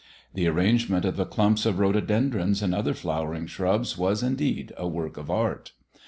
[0.33, 5.15] The arrangement of the clumps of rhododendrons and other flowering shrubs was, indeed, a work
[5.15, 5.73] of art.